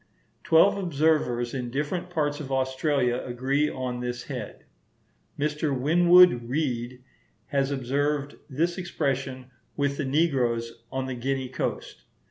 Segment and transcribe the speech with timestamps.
[0.43, 4.63] Twelve observers in different parts of Australia agree on this head.
[5.37, 5.79] Mr.
[5.79, 7.03] Winwood Reade
[7.49, 12.05] has observed this expression with the negroes on the Guinea coast.